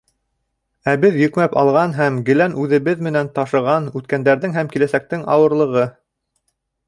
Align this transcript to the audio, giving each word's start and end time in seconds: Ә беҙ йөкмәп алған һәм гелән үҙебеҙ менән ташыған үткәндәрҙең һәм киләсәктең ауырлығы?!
Ә 0.91 0.93
беҙ 1.01 1.17
йөкмәп 1.23 1.57
алған 1.63 1.93
һәм 1.97 2.17
гелән 2.29 2.55
үҙебеҙ 2.63 3.05
менән 3.09 3.29
ташыған 3.37 3.91
үткәндәрҙең 4.01 4.57
һәм 4.59 4.73
киләсәктең 4.77 5.27
ауырлығы?! 5.37 5.85